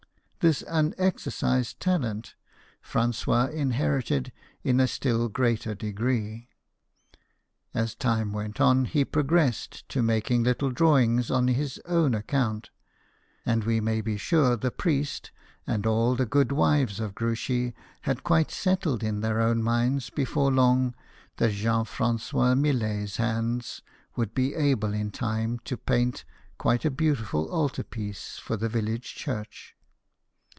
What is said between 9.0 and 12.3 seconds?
pro gressed to making little drawings on his own